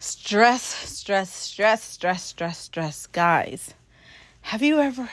Stress, 0.00 0.62
stress, 0.62 1.28
stress, 1.28 1.82
stress, 1.82 2.22
stress, 2.22 2.58
stress. 2.58 3.06
Guys, 3.08 3.74
have 4.42 4.62
you 4.62 4.78
ever. 4.78 5.08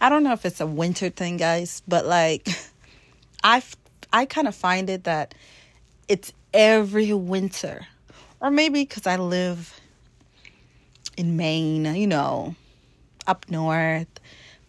I 0.00 0.10
don't 0.10 0.22
know 0.22 0.34
if 0.34 0.44
it's 0.44 0.60
a 0.60 0.66
winter 0.66 1.08
thing, 1.08 1.38
guys, 1.38 1.82
but 1.88 2.04
like, 2.04 2.46
I, 3.42 3.62
I 4.12 4.26
kind 4.26 4.48
of 4.48 4.54
find 4.54 4.90
it 4.90 5.04
that 5.04 5.34
it's 6.08 6.32
every 6.52 7.12
winter. 7.14 7.86
Or 8.40 8.50
maybe 8.50 8.82
because 8.82 9.06
I 9.06 9.16
live 9.16 9.80
in 11.16 11.38
Maine, 11.38 11.86
you 11.94 12.06
know, 12.06 12.54
up 13.26 13.46
north, 13.50 14.20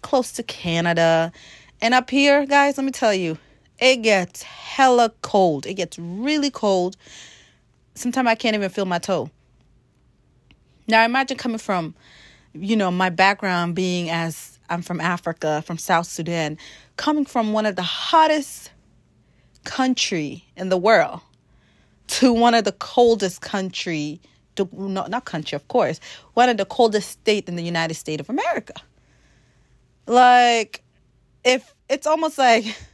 close 0.01 0.31
to 0.33 0.43
Canada. 0.43 1.33
And 1.81 1.93
up 1.93 2.09
here, 2.09 2.45
guys, 2.45 2.77
let 2.77 2.85
me 2.85 2.91
tell 2.91 3.13
you, 3.13 3.37
it 3.77 3.97
gets 3.97 4.41
hella 4.43 5.11
cold. 5.21 5.65
It 5.65 5.73
gets 5.73 5.99
really 5.99 6.49
cold. 6.49 6.95
Sometimes 7.99 8.29
I 8.29 8.35
can't 8.35 8.55
even 8.55 8.69
feel 8.69 8.85
my 8.85 8.97
toe. 8.97 9.29
Now 10.87 11.03
imagine 11.03 11.37
coming 11.37 11.57
from, 11.57 11.95
you 12.53 12.77
know, 12.77 12.89
my 12.91 13.09
background 13.09 13.75
being 13.75 14.09
as 14.09 14.57
I'm 14.69 14.81
from 14.81 15.01
Africa, 15.01 15.61
from 15.65 15.77
South 15.77 16.07
Sudan, 16.07 16.57
coming 16.95 17.25
from 17.25 17.51
one 17.51 17.65
of 17.65 17.75
the 17.75 17.83
hottest 17.83 18.71
country 19.65 20.45
in 20.55 20.69
the 20.69 20.77
world 20.77 21.19
to 22.07 22.31
one 22.31 22.53
of 22.53 22.63
the 22.63 22.71
coldest 22.71 23.41
country 23.41 24.21
to, 24.55 24.69
not, 24.71 25.09
not 25.09 25.25
country 25.25 25.55
of 25.55 25.67
course 25.67 25.99
one 26.33 26.49
of 26.49 26.57
the 26.57 26.65
coldest 26.65 27.09
state 27.09 27.47
in 27.47 27.55
the 27.55 27.63
united 27.63 27.93
states 27.93 28.19
of 28.19 28.29
america 28.29 28.73
like 30.07 30.81
if 31.43 31.75
it's 31.87 32.07
almost 32.07 32.37
like 32.37 32.65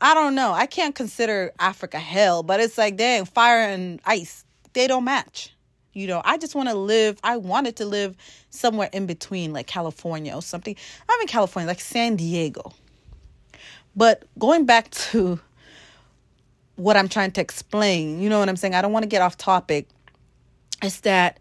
i 0.00 0.14
don't 0.14 0.34
know 0.34 0.52
i 0.52 0.66
can't 0.66 0.94
consider 0.94 1.52
africa 1.58 1.98
hell 1.98 2.42
but 2.42 2.60
it's 2.60 2.78
like 2.78 2.96
dang 2.96 3.24
fire 3.24 3.60
and 3.60 4.00
ice 4.04 4.44
they 4.72 4.86
don't 4.86 5.04
match 5.04 5.54
you 5.92 6.06
know 6.06 6.20
i 6.24 6.36
just 6.36 6.54
want 6.54 6.68
to 6.68 6.74
live 6.74 7.18
i 7.24 7.36
wanted 7.36 7.76
to 7.76 7.86
live 7.86 8.16
somewhere 8.50 8.90
in 8.92 9.06
between 9.06 9.52
like 9.52 9.66
california 9.66 10.34
or 10.34 10.42
something 10.42 10.76
i'm 11.08 11.20
in 11.20 11.26
california 11.26 11.66
like 11.66 11.80
san 11.80 12.16
diego 12.16 12.72
but 13.96 14.24
going 14.38 14.64
back 14.64 14.90
to 14.90 15.38
what 16.76 16.96
I'm 16.96 17.08
trying 17.08 17.30
to 17.32 17.40
explain. 17.40 18.20
You 18.20 18.28
know 18.28 18.38
what 18.38 18.48
I'm 18.48 18.56
saying? 18.56 18.74
I 18.74 18.82
don't 18.82 18.92
want 18.92 19.04
to 19.04 19.08
get 19.08 19.22
off 19.22 19.36
topic. 19.36 19.88
Is 20.82 21.00
that 21.00 21.38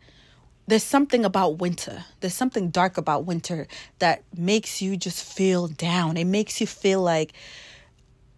there's 0.67 0.83
something 0.83 1.25
about 1.25 1.57
winter. 1.57 2.05
There's 2.19 2.35
something 2.35 2.69
dark 2.69 2.97
about 2.97 3.25
winter 3.25 3.67
that 3.99 4.23
makes 4.35 4.81
you 4.81 4.95
just 4.95 5.23
feel 5.23 5.67
down. 5.67 6.17
It 6.17 6.25
makes 6.25 6.61
you 6.61 6.67
feel 6.67 7.01
like 7.01 7.33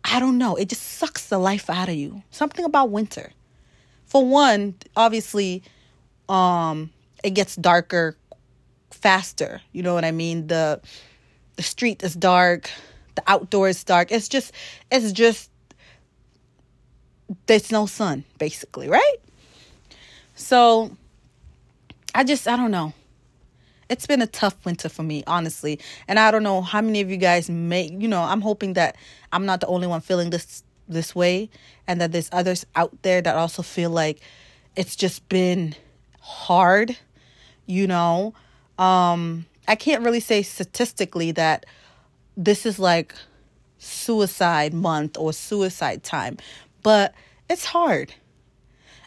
I 0.07 0.19
don't 0.19 0.37
know, 0.37 0.55
it 0.55 0.69
just 0.69 0.83
sucks 0.83 1.27
the 1.27 1.39
life 1.39 1.69
out 1.69 1.89
of 1.89 1.95
you. 1.95 2.21
Something 2.29 2.63
about 2.63 2.91
winter. 2.91 3.31
For 4.05 4.25
one, 4.25 4.75
obviously 4.95 5.63
um 6.29 6.91
it 7.23 7.31
gets 7.31 7.55
darker 7.55 8.15
faster. 8.91 9.61
You 9.71 9.83
know 9.83 9.93
what 9.93 10.05
I 10.05 10.11
mean? 10.11 10.47
The 10.47 10.79
the 11.55 11.63
street 11.63 12.03
is 12.03 12.13
dark, 12.13 12.69
the 13.15 13.23
outdoor 13.27 13.69
is 13.69 13.83
dark. 13.83 14.11
It's 14.11 14.29
just 14.29 14.53
it's 14.91 15.11
just 15.11 15.49
there's 17.47 17.71
no 17.71 17.85
sun, 17.85 18.23
basically, 18.37 18.87
right? 18.87 19.17
So 20.35 20.95
I 22.13 22.23
just, 22.23 22.47
I 22.47 22.55
don't 22.55 22.71
know. 22.71 22.93
It's 23.87 24.07
been 24.07 24.21
a 24.21 24.27
tough 24.27 24.65
winter 24.65 24.89
for 24.89 25.03
me, 25.03 25.23
honestly. 25.27 25.79
And 26.07 26.19
I 26.19 26.31
don't 26.31 26.43
know 26.43 26.61
how 26.61 26.81
many 26.81 27.01
of 27.01 27.09
you 27.09 27.17
guys 27.17 27.49
may, 27.49 27.89
you 27.91 28.07
know, 28.07 28.21
I'm 28.21 28.41
hoping 28.41 28.73
that 28.73 28.95
I'm 29.31 29.45
not 29.45 29.61
the 29.61 29.67
only 29.67 29.87
one 29.87 30.01
feeling 30.01 30.29
this 30.31 30.63
this 30.87 31.15
way 31.15 31.49
and 31.87 31.99
that 31.99 32.11
there's 32.11 32.29
others 32.31 32.63
out 32.75 33.01
there 33.01 33.19
that 33.19 33.35
also 33.35 33.63
feel 33.63 33.89
like 33.89 34.19
it's 34.75 34.95
just 34.95 35.27
been 35.29 35.75
hard, 36.19 36.97
you 37.65 37.87
know. 37.87 38.33
Um 38.77 39.45
I 39.67 39.75
can't 39.75 40.03
really 40.03 40.19
say 40.19 40.43
statistically 40.43 41.31
that 41.33 41.65
this 42.37 42.65
is 42.65 42.77
like 42.79 43.15
suicide 43.77 44.73
month 44.73 45.17
or 45.17 45.33
suicide 45.33 46.03
time, 46.03 46.37
but 46.83 47.13
it's 47.49 47.65
hard. 47.65 48.13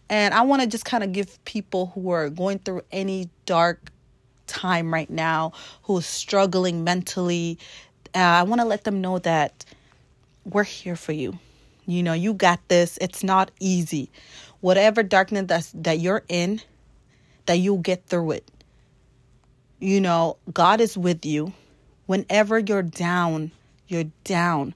And 0.08 0.32
I 0.34 0.42
want 0.42 0.62
to 0.62 0.68
just 0.68 0.84
kind 0.84 1.04
of 1.04 1.12
give 1.12 1.42
people 1.44 1.92
who 1.94 2.10
are 2.10 2.30
going 2.30 2.60
through 2.60 2.82
any 2.90 3.28
dark 3.44 3.92
time 4.48 4.92
right 4.92 5.08
now, 5.08 5.52
who 5.84 5.98
is 5.98 6.06
struggling 6.06 6.82
mentally, 6.82 7.58
uh, 8.14 8.18
I 8.18 8.42
want 8.42 8.60
to 8.60 8.66
let 8.66 8.84
them 8.84 9.00
know 9.00 9.18
that 9.20 9.64
we're 10.44 10.64
here 10.64 10.96
for 10.96 11.12
you. 11.12 11.38
You 11.86 12.02
know, 12.02 12.12
you 12.12 12.34
got 12.34 12.60
this. 12.68 12.98
It's 13.00 13.22
not 13.22 13.50
easy. 13.60 14.10
Whatever 14.60 15.02
darkness 15.02 15.44
that's, 15.46 15.72
that 15.74 16.00
you're 16.00 16.24
in, 16.28 16.60
that 17.46 17.58
you'll 17.58 17.78
get 17.78 18.06
through 18.06 18.32
it. 18.32 18.50
You 19.78 20.00
know, 20.00 20.36
God 20.52 20.80
is 20.80 20.98
with 20.98 21.24
you. 21.24 21.52
Whenever 22.06 22.58
you're 22.58 22.82
down, 22.82 23.52
you're 23.86 24.10
down. 24.24 24.74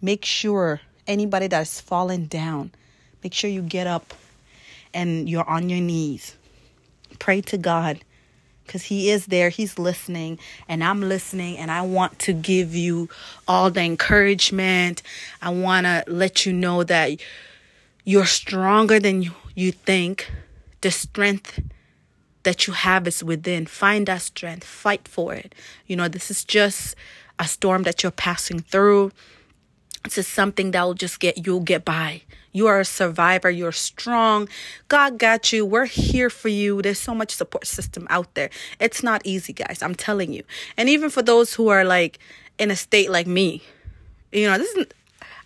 Make 0.00 0.24
sure 0.24 0.80
anybody 1.06 1.48
that's 1.48 1.80
fallen 1.80 2.26
down, 2.26 2.70
make 3.24 3.34
sure 3.34 3.50
you 3.50 3.62
get 3.62 3.86
up 3.86 4.14
and 4.94 5.28
you're 5.28 5.48
on 5.48 5.68
your 5.68 5.80
knees. 5.80 6.36
Pray 7.18 7.40
to 7.42 7.58
God 7.58 8.00
because 8.68 8.84
He 8.84 9.10
is 9.10 9.26
there. 9.26 9.48
He's 9.48 9.78
listening, 9.78 10.38
and 10.68 10.84
I'm 10.84 11.00
listening, 11.00 11.58
and 11.58 11.72
I 11.72 11.82
want 11.82 12.20
to 12.20 12.32
give 12.32 12.76
you 12.76 13.08
all 13.48 13.70
the 13.70 13.80
encouragement. 13.80 15.02
I 15.42 15.50
want 15.50 15.86
to 15.86 16.04
let 16.06 16.46
you 16.46 16.52
know 16.52 16.84
that 16.84 17.20
you're 18.04 18.26
stronger 18.26 19.00
than 19.00 19.22
you, 19.22 19.32
you 19.56 19.72
think. 19.72 20.30
The 20.82 20.92
strength 20.92 21.60
that 22.44 22.68
you 22.68 22.72
have 22.72 23.08
is 23.08 23.24
within. 23.24 23.66
Find 23.66 24.06
that 24.06 24.22
strength, 24.22 24.64
fight 24.64 25.08
for 25.08 25.34
it. 25.34 25.54
You 25.86 25.96
know, 25.96 26.06
this 26.06 26.30
is 26.30 26.44
just 26.44 26.94
a 27.38 27.48
storm 27.48 27.82
that 27.82 28.02
you're 28.02 28.12
passing 28.12 28.60
through 28.60 29.10
to 30.10 30.22
something 30.22 30.70
that 30.72 30.82
will 30.82 30.94
just 30.94 31.20
get 31.20 31.46
you'll 31.46 31.60
get 31.60 31.84
by. 31.84 32.22
You 32.52 32.66
are 32.66 32.80
a 32.80 32.84
survivor. 32.84 33.50
You're 33.50 33.72
strong. 33.72 34.48
God 34.88 35.18
got 35.18 35.52
you. 35.52 35.64
We're 35.64 35.84
here 35.84 36.30
for 36.30 36.48
you. 36.48 36.82
There's 36.82 36.98
so 36.98 37.14
much 37.14 37.34
support 37.34 37.66
system 37.66 38.06
out 38.10 38.34
there. 38.34 38.50
It's 38.80 39.02
not 39.02 39.22
easy, 39.24 39.52
guys. 39.52 39.82
I'm 39.82 39.94
telling 39.94 40.32
you. 40.32 40.42
And 40.76 40.88
even 40.88 41.10
for 41.10 41.22
those 41.22 41.54
who 41.54 41.68
are 41.68 41.84
like 41.84 42.18
in 42.58 42.70
a 42.70 42.76
state 42.76 43.10
like 43.10 43.26
me, 43.26 43.62
you 44.32 44.46
know, 44.46 44.58
this 44.58 44.74
is 44.74 44.86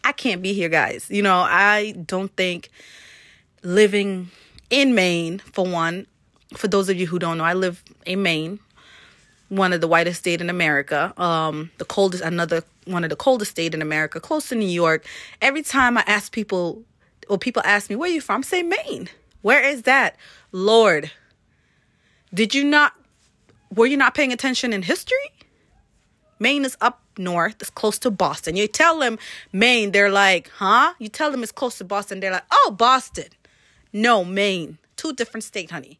I 0.04 0.12
can't 0.12 0.42
be 0.42 0.52
here, 0.52 0.68
guys. 0.68 1.06
You 1.10 1.22
know, 1.22 1.38
I 1.38 1.92
don't 2.06 2.34
think 2.36 2.70
living 3.62 4.30
in 4.70 4.94
Maine, 4.94 5.38
for 5.38 5.64
one, 5.64 6.06
for 6.56 6.68
those 6.68 6.88
of 6.88 6.98
you 6.98 7.06
who 7.06 7.18
don't 7.18 7.38
know, 7.38 7.44
I 7.44 7.54
live 7.54 7.82
in 8.04 8.22
Maine, 8.22 8.58
one 9.48 9.72
of 9.72 9.80
the 9.80 9.88
whitest 9.88 10.20
state 10.20 10.40
in 10.40 10.50
America. 10.50 11.12
Um, 11.20 11.70
the 11.78 11.84
coldest, 11.84 12.22
another 12.22 12.64
one 12.86 13.04
of 13.04 13.10
the 13.10 13.16
coldest 13.16 13.52
state 13.52 13.74
in 13.74 13.82
America, 13.82 14.20
close 14.20 14.48
to 14.48 14.54
New 14.54 14.66
York. 14.66 15.06
Every 15.40 15.62
time 15.62 15.98
I 15.98 16.04
ask 16.06 16.32
people, 16.32 16.82
or 17.28 17.38
people 17.38 17.62
ask 17.64 17.88
me, 17.90 17.96
where 17.96 18.10
are 18.10 18.12
you 18.12 18.20
from? 18.20 18.40
I 18.40 18.42
say 18.42 18.62
Maine. 18.62 19.08
Where 19.42 19.62
is 19.62 19.82
that? 19.82 20.16
Lord, 20.52 21.10
did 22.32 22.54
you 22.54 22.64
not, 22.64 22.92
were 23.74 23.86
you 23.86 23.96
not 23.96 24.14
paying 24.14 24.32
attention 24.32 24.72
in 24.72 24.82
history? 24.82 25.16
Maine 26.38 26.64
is 26.64 26.76
up 26.80 27.00
north, 27.18 27.56
it's 27.60 27.70
close 27.70 27.98
to 28.00 28.10
Boston. 28.10 28.56
You 28.56 28.66
tell 28.66 28.98
them 28.98 29.18
Maine, 29.52 29.92
they're 29.92 30.10
like, 30.10 30.50
huh? 30.50 30.94
You 30.98 31.08
tell 31.08 31.30
them 31.30 31.42
it's 31.42 31.52
close 31.52 31.78
to 31.78 31.84
Boston, 31.84 32.20
they're 32.20 32.32
like, 32.32 32.46
oh, 32.50 32.74
Boston. 32.76 33.28
No, 33.92 34.24
Maine. 34.24 34.78
Two 34.96 35.12
different 35.12 35.44
state, 35.44 35.70
honey. 35.70 35.98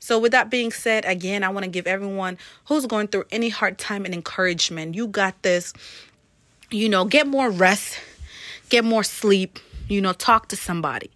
So, 0.00 0.18
with 0.18 0.32
that 0.32 0.50
being 0.50 0.72
said, 0.72 1.04
again, 1.04 1.44
I 1.44 1.50
want 1.50 1.64
to 1.64 1.70
give 1.70 1.86
everyone 1.86 2.38
who's 2.64 2.86
going 2.86 3.08
through 3.08 3.24
any 3.30 3.50
hard 3.50 3.78
time 3.78 4.06
and 4.06 4.14
encouragement. 4.14 4.94
You 4.94 5.06
got 5.06 5.40
this. 5.42 5.72
You 6.70 6.88
know, 6.88 7.04
get 7.04 7.26
more 7.26 7.50
rest, 7.50 7.98
get 8.68 8.84
more 8.84 9.02
sleep, 9.02 9.58
you 9.88 10.00
know, 10.00 10.12
talk 10.12 10.48
to 10.48 10.56
somebody. 10.56 11.10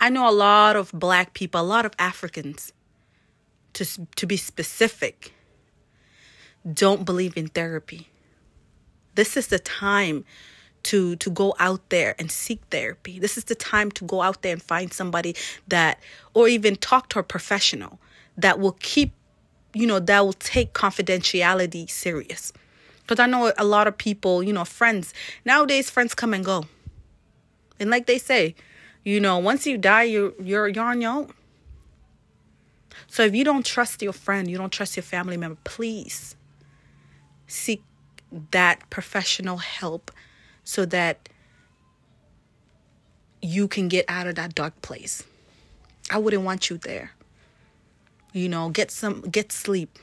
I 0.00 0.10
know 0.10 0.28
a 0.28 0.32
lot 0.32 0.76
of 0.76 0.90
black 0.92 1.32
people, 1.32 1.60
a 1.60 1.62
lot 1.62 1.86
of 1.86 1.92
Africans, 1.98 2.72
to, 3.74 3.84
to 4.16 4.26
be 4.26 4.36
specific, 4.36 5.32
don't 6.70 7.04
believe 7.04 7.36
in 7.36 7.48
therapy. 7.48 8.08
This 9.14 9.36
is 9.36 9.46
the 9.46 9.60
time 9.60 10.24
to 10.82 11.16
to 11.16 11.30
go 11.30 11.54
out 11.58 11.88
there 11.88 12.14
and 12.18 12.30
seek 12.30 12.60
therapy. 12.70 13.18
This 13.18 13.36
is 13.36 13.44
the 13.44 13.54
time 13.54 13.90
to 13.92 14.04
go 14.04 14.22
out 14.22 14.42
there 14.42 14.52
and 14.52 14.62
find 14.62 14.92
somebody 14.92 15.34
that 15.68 16.00
or 16.34 16.48
even 16.48 16.76
talk 16.76 17.08
to 17.10 17.18
a 17.18 17.22
professional 17.22 17.98
that 18.36 18.58
will 18.58 18.76
keep, 18.80 19.12
you 19.74 19.86
know, 19.86 19.98
that 19.98 20.20
will 20.20 20.32
take 20.34 20.72
confidentiality 20.72 21.88
serious. 21.88 22.52
Because 23.02 23.20
I 23.20 23.26
know 23.26 23.52
a 23.56 23.64
lot 23.64 23.86
of 23.86 23.96
people, 23.96 24.42
you 24.42 24.52
know, 24.52 24.64
friends, 24.64 25.14
nowadays 25.44 25.90
friends 25.90 26.14
come 26.14 26.34
and 26.34 26.44
go. 26.44 26.64
And 27.78 27.90
like 27.90 28.06
they 28.06 28.18
say, 28.18 28.54
you 29.04 29.20
know, 29.20 29.38
once 29.38 29.66
you 29.66 29.78
die, 29.78 30.04
you're, 30.04 30.32
you're, 30.40 30.68
you're 30.68 30.84
on 30.84 31.00
your 31.00 31.12
own. 31.12 31.32
So 33.06 33.22
if 33.22 33.34
you 33.34 33.44
don't 33.44 33.64
trust 33.64 34.02
your 34.02 34.12
friend, 34.12 34.50
you 34.50 34.58
don't 34.58 34.72
trust 34.72 34.96
your 34.96 35.04
family 35.04 35.36
member, 35.36 35.58
please 35.64 36.34
seek 37.46 37.82
that 38.50 38.88
professional 38.90 39.58
help 39.58 40.10
so 40.64 40.84
that 40.86 41.28
you 43.40 43.68
can 43.68 43.88
get 43.88 44.04
out 44.08 44.26
of 44.26 44.34
that 44.34 44.54
dark 44.54 44.80
place. 44.82 45.22
I 46.10 46.18
wouldn't 46.18 46.42
want 46.42 46.68
you 46.68 46.78
there. 46.78 47.12
You 48.32 48.48
know, 48.48 48.70
get 48.70 48.90
some 48.90 49.22
get 49.22 49.52
sleep. 49.52 49.98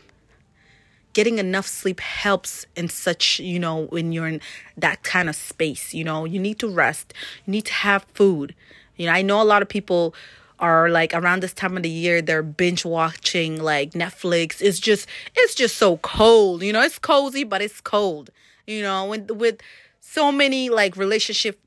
Getting 1.14 1.38
enough 1.38 1.68
sleep 1.68 2.00
helps 2.00 2.66
in 2.76 2.90
such, 2.90 3.40
you 3.40 3.60
know, 3.60 3.86
when 3.86 4.12
you're 4.12 4.28
in 4.28 4.42
that 4.78 5.04
kind 5.04 5.30
of 5.30 5.36
space, 5.36 5.94
you 5.94 6.04
know, 6.04 6.26
you 6.26 6.40
need 6.40 6.58
to 6.60 6.68
rest. 6.68 7.14
You 7.46 7.52
need 7.52 7.66
to 7.66 7.74
have 7.74 8.04
food. 8.16 8.56
You 8.96 9.06
know, 9.06 9.12
I 9.12 9.22
know 9.22 9.40
a 9.40 9.44
lot 9.44 9.62
of 9.62 9.70
people 9.70 10.16
are 10.60 10.90
like 10.90 11.14
around 11.14 11.42
this 11.42 11.54
time 11.54 11.76
of 11.76 11.84
the 11.84 11.90
year 11.90 12.22
they're 12.22 12.42
binge 12.42 12.86
watching 12.86 13.62
like 13.62 13.92
Netflix. 13.92 14.62
It's 14.62 14.80
just 14.80 15.08
it's 15.36 15.54
just 15.54 15.78
so 15.78 15.98
cold. 15.98 16.64
You 16.64 16.74
know, 16.74 16.82
it's 16.82 16.98
cozy 16.98 17.44
but 17.44 17.62
it's 17.62 17.82
cold. 17.82 18.32
You 18.66 18.82
know, 18.82 19.06
with 19.06 19.30
with 19.30 19.58
so 20.00 20.32
many 20.32 20.70
like 20.70 20.96
relationship 20.96 21.60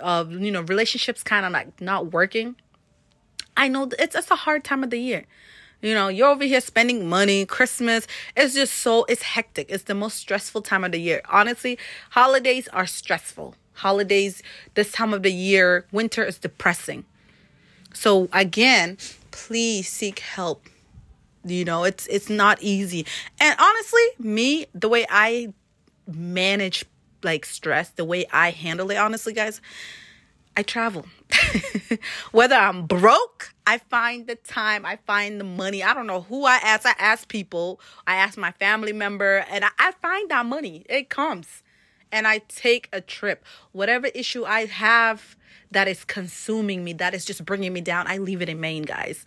of 0.00 0.32
uh, 0.32 0.36
you 0.36 0.50
know 0.50 0.62
relationships 0.62 1.22
kind 1.22 1.46
of 1.46 1.52
like 1.52 1.80
not 1.80 2.12
working. 2.12 2.56
I 3.56 3.68
know 3.68 3.88
it's 3.98 4.14
it's 4.14 4.30
a 4.30 4.36
hard 4.36 4.64
time 4.64 4.82
of 4.84 4.90
the 4.90 4.98
year. 4.98 5.26
You 5.84 5.92
know, 5.92 6.08
you're 6.08 6.28
over 6.28 6.44
here 6.44 6.62
spending 6.62 7.10
money, 7.10 7.44
Christmas. 7.44 8.06
It's 8.34 8.54
just 8.54 8.72
so, 8.72 9.04
it's 9.04 9.20
hectic. 9.20 9.66
It's 9.68 9.84
the 9.84 9.94
most 9.94 10.16
stressful 10.16 10.62
time 10.62 10.82
of 10.82 10.92
the 10.92 10.98
year. 10.98 11.20
Honestly, 11.28 11.78
holidays 12.08 12.68
are 12.68 12.86
stressful. 12.86 13.54
Holidays, 13.74 14.42
this 14.72 14.92
time 14.92 15.12
of 15.12 15.22
the 15.22 15.30
year, 15.30 15.84
winter 15.92 16.24
is 16.24 16.38
depressing. 16.38 17.04
So 17.92 18.30
again, 18.32 18.96
please 19.30 19.86
seek 19.86 20.20
help. 20.20 20.70
You 21.44 21.66
know, 21.66 21.84
it's 21.84 22.06
it's 22.06 22.30
not 22.30 22.62
easy. 22.62 23.04
And 23.38 23.54
honestly, 23.60 24.06
me, 24.18 24.64
the 24.74 24.88
way 24.88 25.04
I 25.10 25.52
manage 26.06 26.86
like 27.22 27.44
stress, 27.44 27.90
the 27.90 28.06
way 28.06 28.24
I 28.32 28.52
handle 28.52 28.90
it, 28.90 28.96
honestly, 28.96 29.34
guys, 29.34 29.60
I 30.56 30.62
travel. 30.62 31.06
Whether 32.32 32.54
I'm 32.54 32.86
broke, 32.86 33.52
I 33.66 33.78
find 33.78 34.26
the 34.26 34.36
time, 34.36 34.86
I 34.86 34.98
find 35.06 35.40
the 35.40 35.44
money. 35.44 35.82
I 35.82 35.94
don't 35.94 36.06
know 36.06 36.22
who 36.22 36.44
I 36.44 36.56
ask. 36.56 36.86
I 36.86 36.94
ask 36.98 37.28
people, 37.28 37.80
I 38.06 38.16
ask 38.16 38.38
my 38.38 38.52
family 38.52 38.92
member, 38.92 39.44
and 39.50 39.64
I, 39.64 39.70
I 39.78 39.92
find 39.92 40.30
that 40.30 40.46
money. 40.46 40.84
It 40.88 41.08
comes. 41.08 41.62
And 42.12 42.28
I 42.28 42.38
take 42.48 42.88
a 42.92 43.00
trip. 43.00 43.44
Whatever 43.72 44.06
issue 44.08 44.44
I 44.44 44.66
have 44.66 45.36
that 45.72 45.88
is 45.88 46.04
consuming 46.04 46.84
me, 46.84 46.92
that 46.94 47.14
is 47.14 47.24
just 47.24 47.44
bringing 47.44 47.72
me 47.72 47.80
down, 47.80 48.06
I 48.06 48.18
leave 48.18 48.40
it 48.40 48.48
in 48.48 48.60
Maine, 48.60 48.84
guys. 48.84 49.26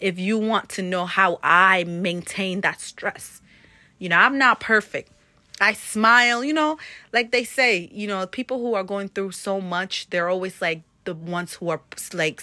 If 0.00 0.18
you 0.18 0.38
want 0.38 0.70
to 0.70 0.82
know 0.82 1.04
how 1.04 1.40
I 1.42 1.84
maintain 1.84 2.62
that 2.62 2.80
stress, 2.80 3.42
you 3.98 4.08
know, 4.08 4.16
I'm 4.16 4.38
not 4.38 4.60
perfect. 4.60 5.12
I 5.60 5.72
smile, 5.72 6.44
you 6.44 6.52
know, 6.52 6.78
like 7.12 7.32
they 7.32 7.44
say, 7.44 7.88
you 7.92 8.06
know, 8.06 8.26
people 8.26 8.58
who 8.58 8.74
are 8.74 8.84
going 8.84 9.08
through 9.08 9.32
so 9.32 9.60
much, 9.60 10.08
they're 10.10 10.28
always 10.28 10.60
like 10.60 10.82
the 11.04 11.14
ones 11.14 11.54
who 11.54 11.68
are 11.70 11.80
like 12.12 12.42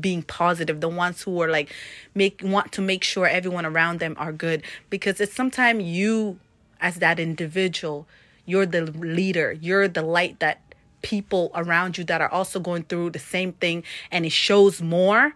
being 0.00 0.22
positive, 0.22 0.80
the 0.80 0.88
ones 0.88 1.22
who 1.22 1.40
are 1.40 1.48
like 1.50 1.72
make 2.14 2.40
want 2.44 2.72
to 2.72 2.82
make 2.82 3.02
sure 3.02 3.26
everyone 3.26 3.64
around 3.64 4.00
them 4.00 4.14
are 4.18 4.32
good 4.32 4.62
because 4.90 5.20
it's 5.20 5.34
sometimes 5.34 5.82
you 5.84 6.38
as 6.80 6.96
that 6.96 7.18
individual, 7.18 8.06
you're 8.44 8.66
the 8.66 8.82
leader, 8.90 9.52
you're 9.52 9.88
the 9.88 10.02
light 10.02 10.38
that 10.40 10.60
people 11.02 11.50
around 11.54 11.96
you 11.96 12.04
that 12.04 12.20
are 12.20 12.30
also 12.30 12.60
going 12.60 12.82
through 12.84 13.10
the 13.10 13.18
same 13.18 13.52
thing 13.54 13.82
and 14.10 14.26
it 14.26 14.32
shows 14.32 14.82
more, 14.82 15.32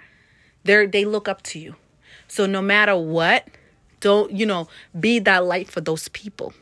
they 0.64 0.86
they 0.86 1.04
look 1.04 1.28
up 1.28 1.42
to 1.42 1.58
you. 1.58 1.74
So 2.28 2.46
no 2.46 2.60
matter 2.60 2.96
what, 2.96 3.48
don't, 4.00 4.30
you 4.30 4.44
know, 4.44 4.68
be 4.98 5.18
that 5.20 5.44
light 5.44 5.68
for 5.70 5.80
those 5.80 6.08
people. 6.08 6.52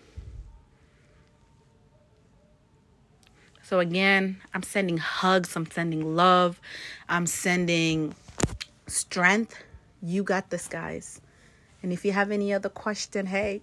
So 3.73 3.81
again, 3.81 4.37
I'm 4.53 4.63
sending 4.63 4.99
hugs, 4.99 5.57
I'm 5.57 5.65
sending 5.71 6.15
love, 6.15 6.61
I'm 7.09 7.25
sending 7.25 8.15
strength. 8.87 9.57
You 10.03 10.23
got 10.23 10.51
this, 10.51 10.69
guys. 10.69 11.23
And 11.83 11.91
if 11.91 12.05
you 12.05 12.13
have 12.13 12.31
any 12.31 12.53
other 12.53 12.69
question, 12.69 13.25
hey, 13.25 13.63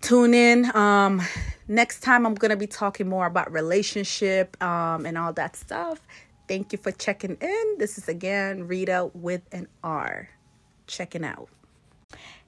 tune 0.00 0.32
in. 0.32 0.74
Um, 0.74 1.20
next 1.68 2.00
time 2.00 2.24
I'm 2.24 2.32
gonna 2.32 2.56
be 2.56 2.66
talking 2.66 3.06
more 3.06 3.26
about 3.26 3.52
relationship 3.52 4.56
um, 4.62 5.04
and 5.04 5.18
all 5.18 5.34
that 5.34 5.54
stuff. 5.54 6.00
Thank 6.48 6.72
you 6.72 6.78
for 6.78 6.90
checking 6.90 7.36
in. 7.38 7.76
This 7.76 7.98
is 7.98 8.08
again 8.08 8.66
Rita 8.66 9.10
with 9.12 9.42
an 9.52 9.68
R. 9.84 10.30
Checking 10.86 11.22
out. 11.22 11.50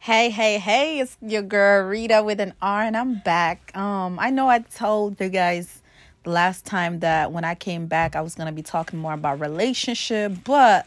Hey, 0.05 0.29
hey, 0.29 0.59
hey, 0.59 1.01
it's 1.01 1.17
your 1.23 1.41
girl 1.41 1.89
Rita 1.89 2.23
with 2.23 2.39
an 2.39 2.53
R 2.61 2.83
and 2.83 2.95
I'm 2.95 3.21
back. 3.21 3.75
Um, 3.75 4.19
I 4.19 4.29
know 4.29 4.51
I 4.51 4.59
told 4.59 5.19
you 5.19 5.31
guys 5.31 5.81
the 6.25 6.31
last 6.31 6.67
time 6.67 6.99
that 6.99 7.33
when 7.33 7.43
I 7.43 7.55
came 7.55 7.87
back 7.87 8.15
I 8.15 8.21
was 8.21 8.35
going 8.35 8.47
to 8.49 8.53
be 8.53 8.61
talking 8.61 8.99
more 8.99 9.15
about 9.15 9.41
relationship, 9.41 10.45
but 10.45 10.87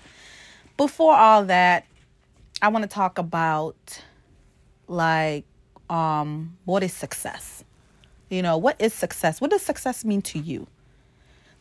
before 0.77 1.15
all 1.15 1.45
that, 1.45 1.87
I 2.61 2.67
want 2.67 2.83
to 2.83 2.87
talk 2.87 3.17
about 3.17 4.03
like 4.87 5.45
um 5.89 6.55
what 6.65 6.83
is 6.83 6.93
success? 6.93 7.63
You 8.29 8.43
know, 8.43 8.55
what 8.55 8.79
is 8.79 8.93
success? 8.93 9.41
What 9.41 9.49
does 9.49 9.63
success 9.63 10.05
mean 10.05 10.21
to 10.21 10.37
you? 10.37 10.67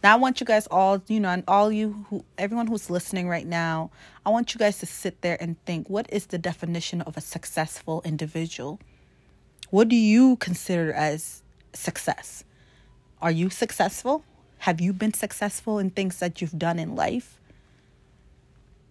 Now 0.06 0.12
I 0.12 0.18
want 0.18 0.38
you 0.38 0.46
guys 0.46 0.68
all, 0.68 1.02
you 1.08 1.18
know, 1.18 1.30
and 1.30 1.42
all 1.48 1.72
you 1.72 2.06
who 2.08 2.24
everyone 2.38 2.68
who's 2.68 2.88
listening 2.88 3.28
right 3.28 3.44
now, 3.44 3.90
I 4.24 4.30
want 4.30 4.54
you 4.54 4.58
guys 4.60 4.78
to 4.78 4.86
sit 4.86 5.20
there 5.20 5.36
and 5.40 5.56
think, 5.64 5.90
what 5.90 6.06
is 6.12 6.26
the 6.26 6.38
definition 6.38 7.00
of 7.00 7.16
a 7.16 7.20
successful 7.20 8.02
individual? 8.04 8.78
What 9.70 9.88
do 9.88 9.96
you 9.96 10.36
consider 10.36 10.92
as 10.92 11.42
success? 11.72 12.44
Are 13.20 13.32
you 13.32 13.50
successful? 13.50 14.22
Have 14.58 14.80
you 14.80 14.92
been 14.92 15.12
successful 15.12 15.80
in 15.80 15.90
things 15.90 16.20
that 16.20 16.40
you've 16.40 16.56
done 16.56 16.78
in 16.78 16.94
life? 16.94 17.40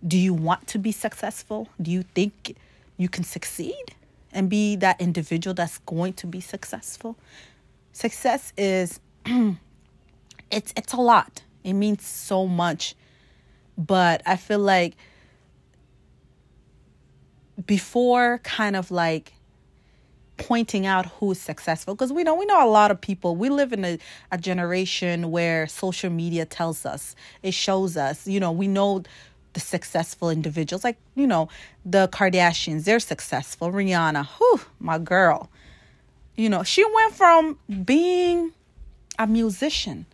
Do 0.05 0.17
you 0.17 0.33
want 0.33 0.67
to 0.67 0.77
be 0.77 0.91
successful? 0.91 1.69
Do 1.81 1.91
you 1.91 2.03
think 2.13 2.57
you 2.97 3.07
can 3.07 3.23
succeed 3.23 3.95
and 4.33 4.49
be 4.49 4.75
that 4.75 4.99
individual 4.99 5.53
that's 5.53 5.77
going 5.77 6.11
to 6.15 6.27
be 6.27 6.41
successful? 6.41 7.15
Success 7.93 8.51
is 8.57 8.99
it's 10.51 10.73
it's 10.75 10.93
a 10.93 10.97
lot. 10.97 11.43
It 11.63 11.73
means 11.73 12.05
so 12.05 12.47
much. 12.47 12.95
But 13.77 14.21
I 14.25 14.35
feel 14.37 14.59
like 14.59 14.95
before 17.65 18.39
kind 18.43 18.75
of 18.75 18.91
like 18.91 19.33
pointing 20.37 20.85
out 20.85 21.05
who's 21.05 21.39
successful 21.39 21.95
because 21.95 22.11
we 22.11 22.23
know 22.23 22.35
we 22.35 22.45
know 22.45 22.65
a 22.65 22.67
lot 22.69 22.91
of 22.91 22.99
people 22.99 23.37
we 23.37 23.49
live 23.49 23.71
in 23.71 23.85
a, 23.85 23.97
a 24.31 24.37
generation 24.37 25.31
where 25.31 25.65
social 25.67 26.09
media 26.09 26.45
tells 26.45 26.85
us 26.85 27.15
it 27.41 27.53
shows 27.53 27.95
us 27.95 28.27
you 28.27 28.37
know 28.37 28.51
we 28.51 28.67
know 28.67 29.01
the 29.53 29.59
successful 29.61 30.29
individuals 30.29 30.83
like 30.83 30.97
you 31.15 31.25
know 31.25 31.47
the 31.85 32.09
kardashians 32.09 32.83
they're 32.83 32.99
successful 32.99 33.71
rihanna 33.71 34.27
whew, 34.37 34.59
my 34.79 34.97
girl 34.97 35.49
you 36.35 36.49
know 36.49 36.63
she 36.63 36.83
went 36.83 37.13
from 37.13 37.57
being 37.85 38.51
a 39.17 39.25
musician 39.25 40.05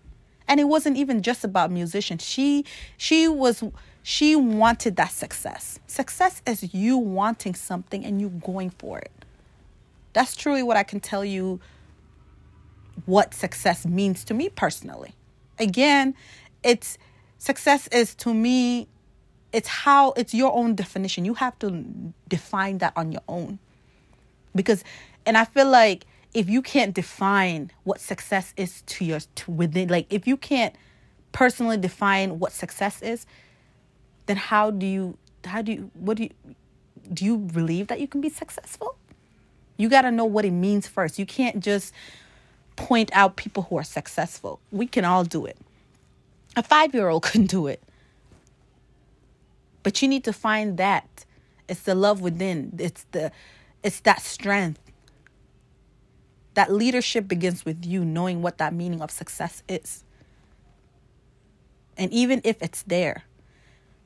and 0.52 0.60
it 0.60 0.66
wasn't 0.66 0.98
even 0.98 1.22
just 1.22 1.46
about 1.46 1.72
musicians. 1.72 2.22
She 2.26 2.66
she 2.98 3.30
was 3.30 3.64
she 4.04 4.36
wanted 4.36 4.98
that 4.98 5.12
success. 5.14 5.80
Success 5.88 6.42
is 6.46 6.74
you 6.74 6.98
wanting 6.98 7.56
something 7.56 8.04
and 8.04 8.20
you 8.20 8.28
going 8.28 8.70
for 8.72 9.00
it. 9.00 9.14
That's 10.12 10.36
truly 10.36 10.62
what 10.62 10.76
i 10.76 10.84
can 10.84 11.00
tell 11.00 11.24
you 11.24 11.62
what 13.06 13.34
success 13.34 13.86
means 13.86 14.26
to 14.26 14.34
me 14.34 14.50
personally. 14.50 15.16
Again 15.58 16.16
it's 16.64 16.98
success 17.38 17.88
is 17.88 18.14
to 18.16 18.34
me 18.34 18.90
it's 19.54 19.70
how 19.70 20.12
it's 20.18 20.34
your 20.34 20.54
own 20.54 20.76
definition. 20.76 21.24
You 21.24 21.36
have 21.36 21.58
to 21.60 22.14
define 22.28 22.80
that 22.80 22.92
on 22.98 23.14
your 23.14 23.24
own. 23.30 23.58
Because 24.54 24.84
and 25.26 25.38
i 25.38 25.46
feel 25.46 25.70
like 25.70 26.06
if 26.34 26.50
you 26.50 26.62
can't 26.62 26.94
define 26.94 27.72
what 27.84 28.00
success 28.00 28.54
is 28.58 28.82
to 28.84 29.06
your 29.06 29.20
to 29.36 29.52
within 29.52 29.90
like 29.90 30.06
if 30.10 30.28
you 30.28 30.38
can't 30.38 30.76
personally 31.32 31.78
define 31.78 32.40
what 32.40 32.52
success 32.52 33.02
is 33.02 33.26
then 34.26 34.38
how 34.38 34.72
do 34.72 34.86
you 34.86 35.18
how 35.46 35.62
do 35.62 35.72
you 35.72 35.92
what 35.94 36.18
do 36.18 36.24
you 36.24 36.56
do 37.12 37.26
you 37.26 37.38
believe 37.38 37.88
that 37.88 38.00
you 38.00 38.08
can 38.08 38.22
be 38.22 38.30
successful? 38.30 38.96
You 39.78 39.90
got 39.90 40.04
to 40.04 40.12
know 40.12 40.26
what 40.26 40.46
it 40.46 40.52
means 40.52 40.88
first. 40.88 41.18
You 41.20 41.26
can't 41.26 41.60
just 41.60 41.94
point 42.76 43.10
out 43.14 43.36
people 43.36 43.64
who 43.64 43.78
are 43.78 43.84
successful. 43.84 44.60
We 44.72 44.88
can 44.88 45.06
all 45.06 45.24
do 45.24 45.46
it. 45.46 45.58
A 46.56 46.64
5 46.64 46.94
year 46.94 47.10
old 47.10 47.24
can 47.32 47.46
do 47.46 47.68
it. 47.68 47.82
But 49.84 50.02
you 50.02 50.08
need 50.08 50.24
to 50.26 50.34
find 50.34 50.78
that. 50.78 51.26
It's 51.68 51.82
the 51.82 51.96
love 51.96 52.22
within. 52.22 52.74
It's 52.78 53.06
the 53.12 53.32
it's 53.84 54.02
that 54.02 54.22
strength 54.22 54.80
that 56.54 56.72
leadership 56.72 57.28
begins 57.28 57.66
with 57.66 57.86
you 57.86 58.04
knowing 58.04 58.42
what 58.42 58.58
that 58.58 58.74
meaning 58.74 59.02
of 59.02 59.12
success 59.12 59.64
is. 59.70 60.04
And 61.98 62.12
even 62.12 62.42
if 62.44 62.62
it's 62.62 62.84
there, 62.84 63.24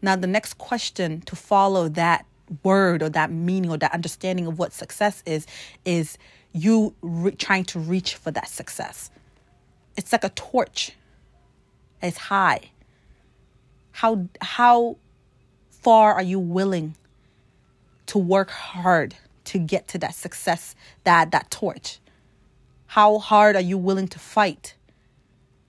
now 0.01 0.15
the 0.15 0.27
next 0.27 0.57
question 0.57 1.21
to 1.21 1.35
follow 1.35 1.87
that 1.89 2.25
word 2.63 3.01
or 3.01 3.09
that 3.09 3.31
meaning 3.31 3.71
or 3.71 3.77
that 3.77 3.93
understanding 3.93 4.45
of 4.47 4.59
what 4.59 4.73
success 4.73 5.23
is, 5.25 5.47
is 5.83 6.17
you 6.53 6.93
re- 7.01 7.31
trying 7.31 7.65
to 7.65 7.79
reach 7.79 8.15
for 8.15 8.31
that 8.31 8.47
success. 8.47 9.09
It's 9.97 10.11
like 10.11 10.23
a 10.23 10.29
torch. 10.29 10.91
It's 12.01 12.17
high. 12.17 12.71
How 13.91 14.27
how 14.41 14.97
far 15.71 16.13
are 16.13 16.23
you 16.23 16.39
willing 16.39 16.95
to 18.07 18.17
work 18.17 18.49
hard 18.51 19.15
to 19.45 19.57
get 19.57 19.87
to 19.89 19.97
that 19.99 20.13
success, 20.13 20.75
that 21.05 21.31
that 21.31 21.49
torch? 21.49 21.99
How 22.95 23.19
hard 23.19 23.57
are 23.57 23.61
you 23.61 23.77
willing 23.77 24.07
to 24.07 24.19
fight 24.19 24.75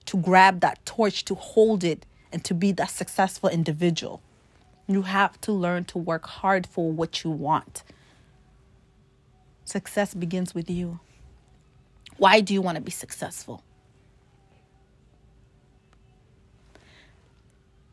to 0.05 0.15
grab 0.15 0.61
that 0.61 0.85
torch, 0.85 1.25
to 1.25 1.35
hold 1.35 1.83
it, 1.83 2.05
and 2.31 2.41
to 2.45 2.53
be 2.53 2.71
that 2.71 2.89
successful 2.89 3.49
individual? 3.49 4.21
You 4.87 5.01
have 5.01 5.41
to 5.41 5.51
learn 5.51 5.83
to 5.91 5.97
work 5.97 6.25
hard 6.25 6.65
for 6.65 6.89
what 6.89 7.25
you 7.25 7.31
want. 7.31 7.83
Success 9.65 10.13
begins 10.13 10.55
with 10.55 10.69
you. 10.69 11.01
Why 12.15 12.39
do 12.39 12.53
you 12.53 12.61
want 12.61 12.77
to 12.77 12.81
be 12.81 12.91
successful? 12.91 13.61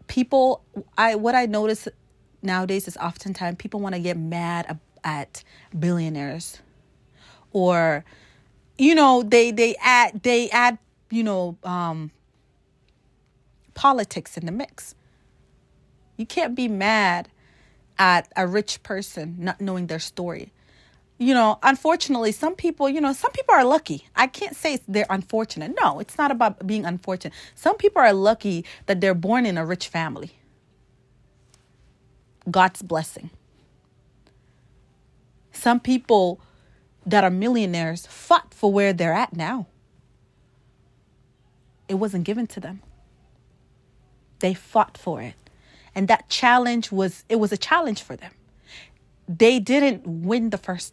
People, 0.07 0.63
I 0.97 1.17
what 1.17 1.35
I 1.35 1.47
notice 1.47 1.89
nowadays 2.41 2.87
is 2.87 2.97
oftentimes 2.99 3.57
people 3.59 3.81
want 3.81 3.97
to 3.97 4.01
get 4.01 4.17
mad 4.17 4.79
at 5.03 5.43
billionaires 5.77 6.61
or 7.51 8.05
you 8.79 8.95
know 8.95 9.23
they 9.23 9.51
they 9.51 9.77
add 9.81 10.23
they 10.23 10.51
add 10.51 10.79
you 11.11 11.23
know 11.23 11.57
um 11.65 12.11
politics 13.75 14.37
in 14.37 14.47
the 14.47 14.53
mix. 14.53 14.95
You 16.17 16.27
can't 16.27 16.55
be 16.55 16.69
mad 16.69 17.29
at 17.99 18.31
a 18.37 18.47
rich 18.47 18.83
person 18.83 19.37
not 19.39 19.61
knowing 19.61 19.87
their 19.89 19.99
story. 19.99 20.53
You 21.19 21.35
know 21.35 21.59
unfortunately 21.63 22.33
some 22.33 22.55
people 22.55 22.89
you 22.89 23.01
know 23.01 23.13
some 23.13 23.33
people 23.33 23.55
are 23.55 23.65
lucky. 23.65 24.07
I 24.17 24.27
can't 24.27 24.57
say 24.57 24.81
they're 24.89 25.07
unfortunate. 25.11 25.75
No 25.81 26.01
it's 26.01 26.19
not 26.19 26.31
about 26.31 26.67
being 26.67 26.85
unfortunate. 26.85 27.35
Some 27.55 27.77
people 27.77 28.03
are 28.03 28.13
lucky 28.13 28.65
that 28.87 29.01
they're 29.01 29.15
born 29.15 29.47
in 29.47 29.57
a 29.57 29.65
rich 29.65 29.89
family. 29.89 30.33
God's 32.51 32.83
blessing. 32.83 33.31
Some 35.53 35.81
people 35.81 36.41
that 37.07 37.25
are 37.25 37.31
millionaires 37.31 38.07
fought 38.07 38.53
for 38.53 38.73
where 38.73 38.93
they're 38.93 39.13
at 39.13 39.35
now. 39.35 39.67
It 41.89 41.95
wasn't 41.95 42.25
given 42.25 42.47
to 42.49 42.61
them. 42.61 42.83
They 44.41 44.55
fought 44.55 44.99
for 44.99 45.23
it. 45.23 45.35
And 45.95 46.09
that 46.09 46.29
challenge 46.29 46.91
was 46.91 47.25
it 47.29 47.37
was 47.37 47.53
a 47.53 47.57
challenge 47.57 48.03
for 48.03 48.17
them. 48.17 48.33
They 49.29 49.59
didn't 49.59 50.07
win 50.07 50.51
the 50.51 50.59
first 50.59 50.93